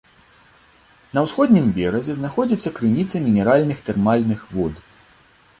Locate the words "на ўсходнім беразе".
1.17-2.15